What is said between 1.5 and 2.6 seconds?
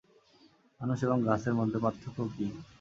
মধ্যে পার্থক্য কী?